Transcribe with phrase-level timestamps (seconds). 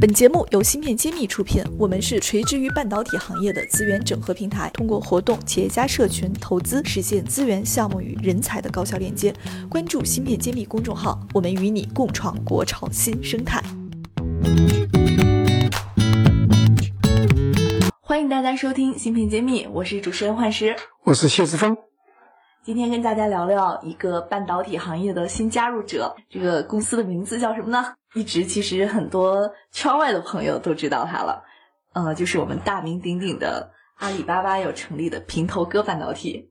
[0.00, 9.30] 本节目由芯片揭秘出品，我们是垂直于半导体行业的资源整合平台，通过活动、企业家社群、投资，实现资源、项目与人才的高效链接。
[9.68, 13.62] 关注芯片揭秘公众号，我们与你共创国潮新生态。
[18.00, 21.76] 欢迎大家收听芯片揭秘，我是主持人幻石，我是谢志峰。
[22.64, 27.92] 今天跟大家聊聊一个半导体行业的新加入者，这个公司的名字叫什么呢？
[28.14, 31.44] 一直其实很多圈外的朋友都知道他了，
[31.92, 36.48] 呃，就是我们大名鼎鼎的阿里巴巴要成立的平头哥半导体。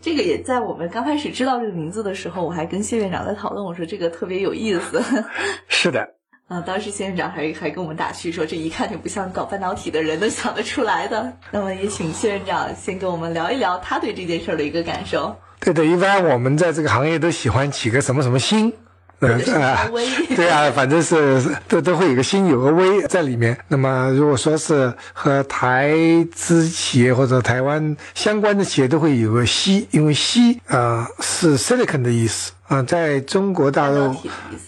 [0.00, 5.02] 这个也在我们刚开始知道这个名字的时候，我还跟谢院长在讨论，我说这个特别有意思。
[5.68, 6.14] 是的，
[6.48, 11.32] 啊，当时谢院长还还跟我们打趣说，这一看就不像搞半导体的人都想得出来的。
[11.52, 15.36] 那么也请谢院长先跟我们聊一聊他对这件事儿的一个感受。
[15.60, 18.72] 对的，一般我们在这个行业都喜欢起个什么什么星。
[19.22, 19.38] 呃，
[20.34, 23.56] 对啊，反正是都都会有个心，有个微在里面。
[23.68, 25.94] 那么如果说是和台
[26.34, 32.50] 资企业或者台湾相关的企业，都会有个锡，因为锡啊是 silicon 的意思。
[32.66, 34.12] 啊，在中国大陆，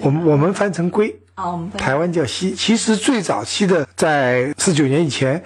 [0.00, 2.54] 我们我们翻成硅啊，我们台湾叫锡。
[2.54, 5.44] 其实最早期的在四九年以前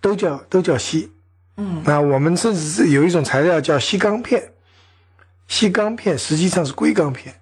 [0.00, 1.10] 都叫都叫锡，
[1.56, 4.52] 嗯，那我们甚至是有一种材料叫锡钢片，
[5.48, 7.34] 锡钢片实际上是硅钢片。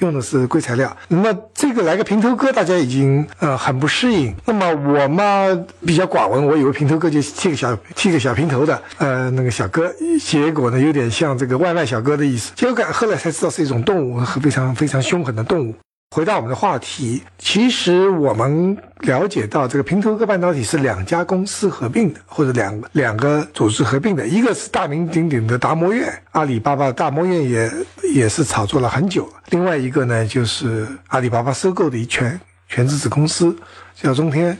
[0.00, 4.34] 用的是硅材料，那么这个来个平头哥，大家已经呃很不适应。
[4.44, 5.46] 那么我嘛
[5.86, 12.52] 比较寡闻，我以为平头哥就剃个小剃个小平头的，呃那个小哥，结果呢有点像这个外卖小哥的意思。
[12.54, 15.74] 结果后来才知道是一种动物，和非常非常凶狠的动物。
[16.14, 24.26] 回到我们的话题，其实我们了解到，这个平头哥半导体是两家公司合并的，或者两两个组织合并的。
[24.26, 27.72] 一个是大名鼎鼎的达摩院，阿里巴巴的大摩院也
[28.12, 29.26] 也是炒作了很久。
[29.48, 32.38] 另外一个呢，就是阿里巴巴收购的一全
[32.68, 33.56] 全资子公司，
[33.94, 34.58] 叫中天。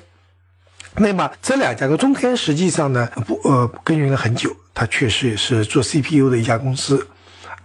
[0.96, 7.06] 那么这两家的中天实际上呢，不呃耕耘了很久，它确实也是做 CPU 的一家公司，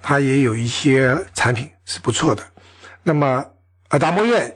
[0.01, 2.43] 它也有一些产品是不错的。
[3.01, 3.45] 那么
[3.89, 4.53] 啊，达摩院，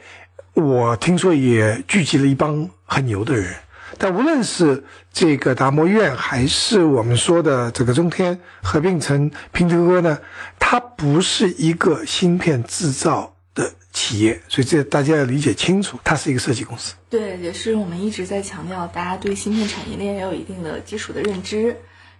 [0.54, 3.54] 我听说也聚集了一帮很牛的人。
[3.98, 4.84] 但无论是
[5.14, 10.20] 这个达摩院，还是我们说的这个中天合并成平头哥呢，
[10.60, 16.96] 它不是一个芯片制造的企业，所以这大家要理解清楚，它是一个设计公司。
[17.10, 21.78] 对，也是我们一直在强调，大家对芯片产业链要有一定的基础的认知。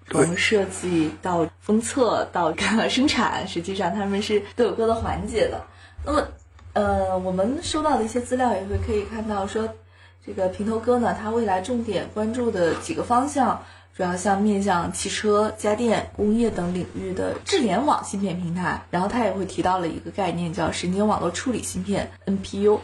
[0.10, 2.54] 从设计到封测到
[2.90, 5.62] 生产，实际上他们是都有各的环节的。
[6.06, 6.26] 那么。
[6.74, 9.68] 呃，我们收到的一些资料也会可以看到，说
[10.26, 13.62] 这个平头哥呢，它未来重点关注的几个方向，
[13.94, 22.80] 主要像面向汽车、家电、工业等领域的智联网芯片平台，然后它也会提到了一个概念叫神经网络处理芯片 NPU，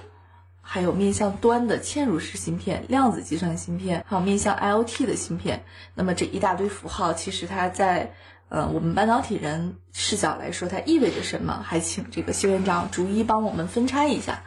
[0.61, 5.63] 还有面向端的嵌入式芯片、量子计算芯片，还有面向 IoT 的芯片。
[5.93, 8.11] 那么这一大堆符号，其实它在。
[8.49, 11.61] 呃，我们半导体人视角来说，它意味着什么？
[11.65, 14.41] 还请这个谢院长逐一帮我们分拆一下。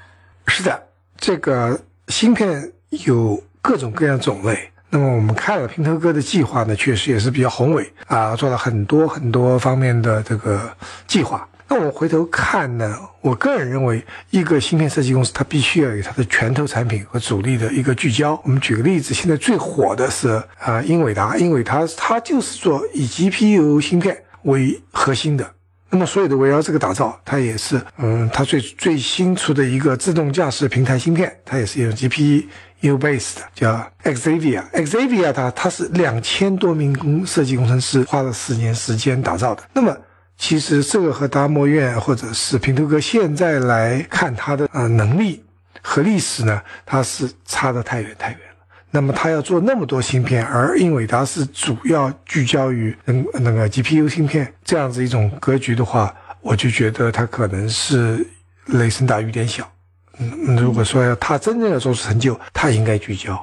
[0.47, 0.83] 是的，
[1.19, 1.79] 这个
[2.09, 4.71] 芯片有各种各样种类。
[4.89, 10.75] 那么我们看了平头哥的计划呢，确实也是比较宏伟啊，做了很多很多方面的这个
[11.07, 11.47] 计划。
[11.73, 18.39] 那我回头看呢，我个人认为，一个芯片设计公司，它必须要有它的拳头产品和主力的一个聚焦。
[18.43, 25.49] 我们举个例子，现在最火的是啊，英伟达，英伟达它就是做以 GPU 芯片为核心的，
[25.91, 34.69] 那么所有的围绕这个打造，它也是，嗯，它最最新出的一个自动驾驶平台芯片，它也是用 GPU base 的，叫 Xavier。
[34.73, 39.97] Xavier 它它是两千多名工设计工程师花了四年时间打造的，那么。
[40.41, 45.45] 其实这个和达摩院或者是平头哥现在来看他的呃能力
[45.83, 48.65] 和历史呢，它是差得太远太远了。
[48.91, 58.27] 那么他要做那么多芯片，而英伟达是主要聚焦于嗯那个 GPU 芯片这样子一种格局的话，我就觉得它可能是
[58.65, 59.71] 雷声大雨点小。
[60.19, 63.39] 嗯，如果说要他真正要做出成就，他应该聚焦。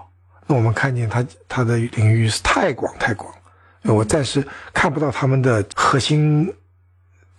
[0.47, 3.31] 那我们看见他他的领域是太广太广，
[3.83, 4.43] 我暂时
[4.73, 6.51] 看不到他们的核心。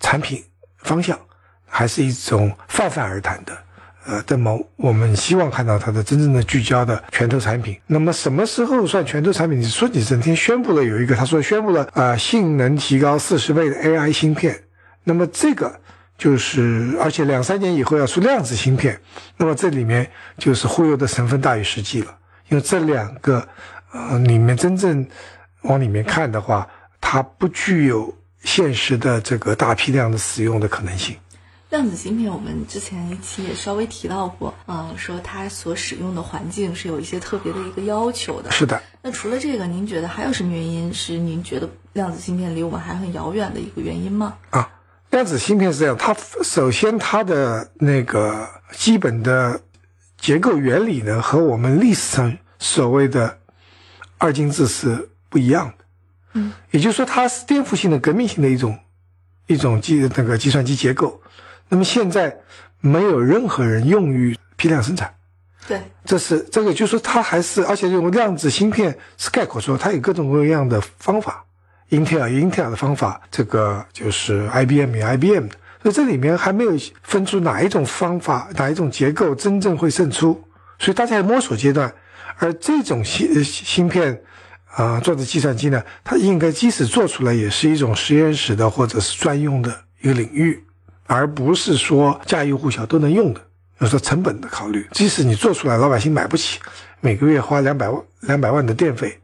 [0.01, 0.43] 产品
[0.79, 1.19] 方向
[1.67, 3.57] 还是一种泛泛而谈的，
[4.07, 7.79] 呃，那么我们希望看到它的真正的聚焦的拳头产品。
[7.87, 9.61] 那么什么时候算拳头产品？
[9.61, 14.59] 你说你整天宣布了有一个，他说宣布了啊，性能提高四十倍的 AI 芯片，
[15.05, 15.79] 那么这个
[16.17, 18.99] 就是而且两三年以后要出量子芯片，
[19.37, 22.17] 那么这里面就是忽悠的成分大于实际了，
[22.49, 23.47] 因为这两个
[23.93, 25.07] 呃里面真正
[25.63, 26.67] 往里面看的话，
[27.01, 28.15] 它不具有。
[28.45, 31.17] 现实的这个大批量的使用的可能性，
[31.71, 38.51] 量子芯片，我们之前一期也稍微提到过，嗯，说它所使用的环境是有一些特别的一个要求的。
[38.51, 38.81] 是的。
[39.03, 44.37] 那除了这个，您觉得还有什么原因是您觉得量子芯片离我们还很遥远的一个原因吗？
[44.51, 44.71] 啊，
[45.11, 49.61] 量子芯片是这样，它首先它的那个基本的
[50.17, 53.39] 结构原理呢，和我们历史上所谓的
[54.17, 55.85] 二进制是不一样的。
[56.39, 58.79] 嗯，也就是说，它是颠覆性的、革命性的一种
[59.47, 61.21] 一种计那个计算机结构。
[61.69, 62.35] 那么现在
[62.81, 65.13] 没有任何人用于批量生产，
[65.67, 71.45] 对，这是这个，就是说它还是，而且用量子芯片是概括说，它有各种各样的方法
[71.91, 80.43] ，Intel 有 Intel 的方法，这个就是 IBM 有 IBM 的，所以这里面还没有分出哪一种方法、哪一种结构真正会胜出，
[80.79, 81.93] 所以大家在摸索阶段。
[82.41, 84.23] 而这种芯芯片
[84.79, 90.63] 啊做的计算机呢，它应该即使做出来，也是一种实验室的或者是专用的一个领域。
[91.11, 93.41] 而不是说家喻户晓都能用的，
[93.79, 96.61] 要说成本的考虑，即使你做出来，老百姓买不起，
[97.01, 99.19] 每个月花两百万两百万的电费，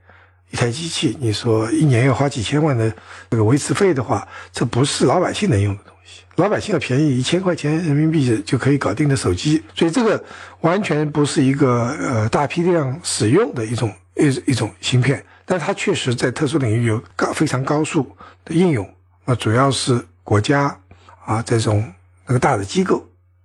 [0.51, 2.91] 一台机器，你说一年要花几千万的
[3.29, 6.23] 这个维持费的话，这不是老百姓能用的东西。
[6.37, 10.25] 老百姓要便宜一千块钱人民币就可以搞定的手机，所以这个
[10.63, 18.89] 完全不是一个呃大批量使用的一种一一种芯片，但它确实在特殊领域有高非常高速的应用，
[19.25, 20.79] 那主要是国家。
[21.27, 21.91] 啊，这种
[22.27, 23.03] 那个大的机构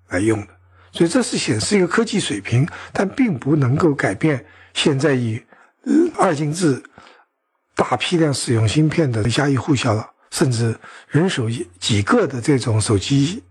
[0.09, 0.47] 来用的，
[0.91, 5.41] 所以这是显示一个科技水平，但并不能够改变现在以
[6.17, 6.83] 二进制
[7.75, 11.49] 大批量使用芯片的家喻户晓了，甚至人手
[11.79, 13.41] 几个的这种手机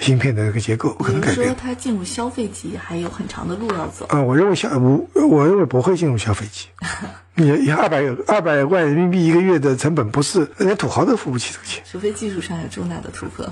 [0.00, 1.46] 芯片的这个结构不可能改变。
[1.46, 4.06] 说它进入消费级还有很长的路要走。
[4.06, 6.66] 啊，我认为消我我认为不会进入消费级。
[7.34, 11.82] 你你二百二百万人民币一个月的成本，不是连土豪都付不起这个钱。
[11.90, 13.46] 除非技术上有重大的突破。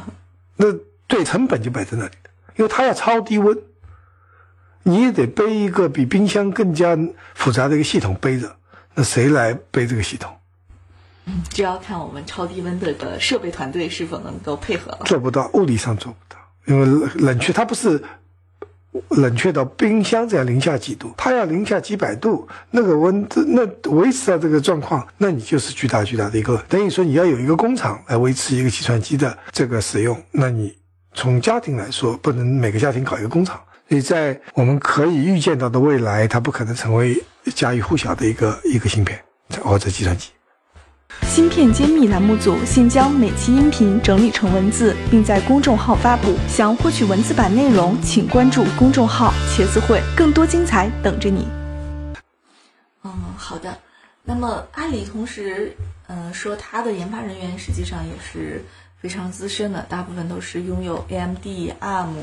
[0.57, 0.67] 那
[1.07, 3.57] 对成本就摆在那里的，因为它要超低温，
[4.83, 6.99] 你也得背一个比冰箱更加
[7.35, 8.57] 复杂的一个系统背着。
[8.95, 10.35] 那谁来背这个系统？
[11.27, 15.03] 嗯，就要看我们超低温的个设备团队是否能够配合了。
[15.05, 16.38] 做不到，物理上做不到，
[16.69, 18.01] 因为冷却它不是。
[19.11, 30.75] 冷却到冰箱这样零下几度，它要零下几百度，那个温那维持到这个状况，那你就是巨大巨大的一个，等于说你要有一个工厂来维持一个计算机的这个使用，那你
[31.13, 37.23] 从家庭来说，不能每个家庭搞一个工厂，所以在我们可以预见到的未来，它不可能成为
[37.55, 39.21] 家喻户晓的一个一个芯片
[39.63, 40.31] 或者计算机。
[41.23, 46.35] 芯片揭秘栏目组现将每期音频整理成文字，并在公众号发布。
[46.49, 51.47] 想获取文字版内容，请关注公众号“茄子会”，更多精彩等着你。
[53.05, 53.79] 嗯，好的。
[54.25, 55.77] 那么阿里同时，
[56.09, 58.65] 嗯，说他的研发人员实际上也是
[59.01, 61.47] 非常资深的，大部分都是拥有 AMD、
[61.81, 62.15] ARM，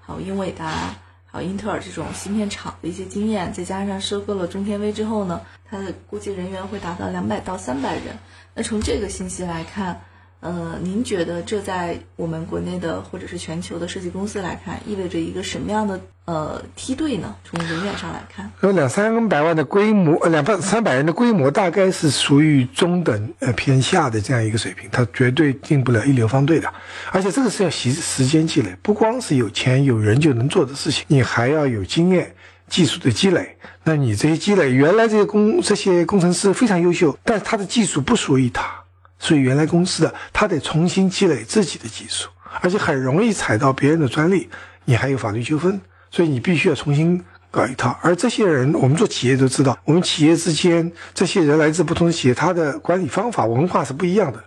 [0.00, 0.94] 还有英伟达。
[1.30, 8.18] 啊英特尔这种芯片厂的一些经验，再加上收购了中天微之后呢，它的估计人员会达到两百到三百人。
[8.54, 10.00] 那从这个信息来看，
[10.40, 16.00] 呃，您觉得这在我们国内的或者是全球的设计公司来看，意味着一个什么样的？
[16.26, 17.34] 呃，梯队呢？
[17.42, 26.72] 从人员上来看，有两三百万的规模，呃，两百三百人的规模，大概是属于中等呃偏下的这样一个水平，它绝对进不了一流方队的。
[27.10, 32.32] 而且这个是要时时间积累，不光是有钱有人就能做的事情，你还要有经验、
[32.68, 33.56] 技术的积累。
[33.82, 38.79] 那你这些积累，原来这些工这些工程师非常优秀，但是他的技术不属于他，
[39.20, 42.28] 所以原来公司的，他得重新积累自己的技术，
[42.60, 44.48] 而且很容易踩到别人的专利，
[44.84, 45.80] 你还有法律纠纷。
[46.10, 47.22] 所以你必须要重新
[47.52, 54.42] 搞一套，而这些人，我们做企业都知道，我们企业之间这些人来自不同的企业，他的管理方法、文化是不一样的。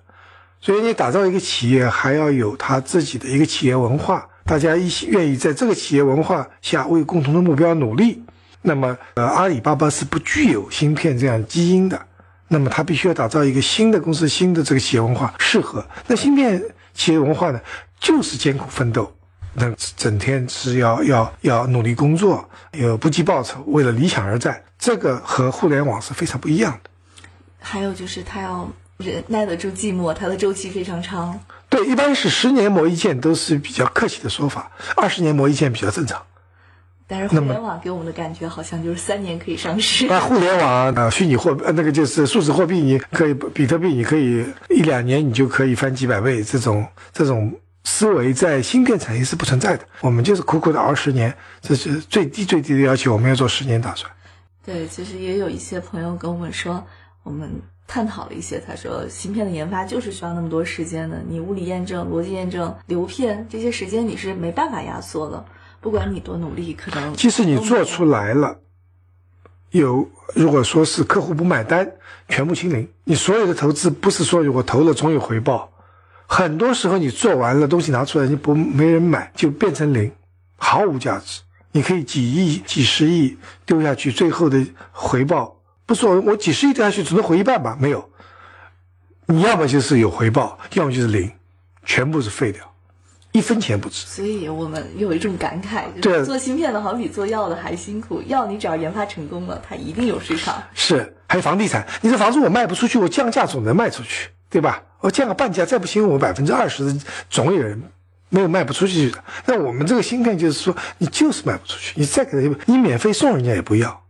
[0.60, 8.22] 所以你打造一个企业，还要有他自己的一个企业文化，大家一起愿意在这个企业文化下为共同的目标努力。
[8.62, 12.02] 那么，呃，阿里巴巴是不具有芯片这样基因的，
[12.48, 16.62] 那么他必须要打造一个新的公司、新的这个企业文化，适合那芯片
[16.94, 17.60] 企业文化呢，
[18.00, 19.12] 就是艰苦奋斗。
[19.56, 26.90] 那整天是要要要努力工作，有不计报酬，为了理想而战，这个和互联网是非常不一样的。
[27.60, 31.40] 还有就是他要忍耐得住寂寞，它的周期非常长。
[31.70, 36.22] 对，一般是十年磨一剑都是比较客气的说法，二十年磨一剑比较正常。
[37.14, 40.08] 但是互联网给我们的感觉好像就是三年可以上市。
[40.08, 47.54] 那互联网啊，虚拟货呃那个就是数字货币，你可以比特币，你可以一两年你就可以翻几百倍，这种这种。
[47.86, 54.10] 思维在芯片产业是不存在的，我们就是苦苦的熬十年，这是最低最低的要求，我们要做十年打算。
[54.66, 56.84] 对，其实也有一些朋友跟我们说，
[57.24, 57.62] 我们。
[57.86, 58.64] 探讨了一些。
[58.66, 65.46] 他说，芯片的研发就是需要那么多时间的，你物理验证、逻辑验证、流片这些时间你是没办法压缩的。
[65.84, 68.58] 不管你多努力，可能即使你做出来了，
[69.72, 71.92] 有如果说是客户不买单，
[72.30, 72.90] 全部清零。
[73.04, 75.70] 你所有的投资不是说我投了总有回报，
[76.26, 80.10] 很多时候你做完了东西拿出来，你不没人买就变成零，
[80.56, 81.42] 毫无价值。
[81.74, 87.78] 你可以几亿、几十亿丢下去，最后的回报不说我几十亿丢下去只能回一半吧？
[87.78, 88.10] 没有，
[89.26, 91.30] 你要么就是有回报，要么就是零，
[91.84, 92.73] 全部是废掉，
[93.34, 94.06] 一分钱不值。
[94.08, 98.22] 所以我们有一种感慨，就对是做芯片的好比做药的还辛苦。
[98.28, 100.64] 药你只要研发成功了，它一定有市场。
[100.74, 104.82] 是，还有房地产，你这房子我卖不出去，我降价总能卖出去，对吧？
[105.02, 106.96] 我降个半价，再不行我百分之二十
[107.30, 107.82] 总有人
[108.30, 109.22] 没有卖不出去的。
[109.46, 114.04] 那我们这个芯片就是说，你就是卖不出去，你再给他，你免费送人家也不要，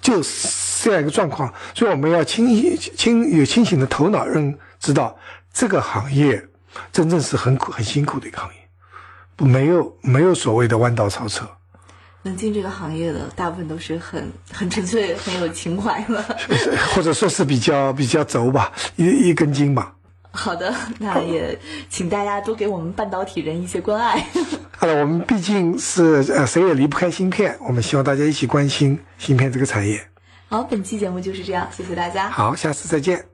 [0.00, 1.54] 就是这样一个状况。
[1.74, 5.16] 所以我们要清清有清醒的头脑，认知道
[5.52, 6.46] 这个行业
[6.92, 8.56] 真正是很苦很辛苦的一个行业，
[9.36, 11.48] 不没有没有所谓的弯道超车。
[12.22, 16.22] 能进这个行业的大部分都是很 很纯粹、很有情怀的。
[16.94, 19.94] 或者说是比较比较轴吧，一一根筋吧。
[20.30, 24.26] 好的，那也请大家多给我们半导体人一些关爱。
[24.76, 30.08] 好了，我们毕竟是呃谁也离不开芯片，我们希望大家一起关心芯片这个产业。
[30.48, 32.30] 好，本期节目就是这样，谢谢大家。
[32.30, 33.33] 好，下次再见。